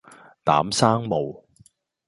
[0.43, 1.43] 膽生毛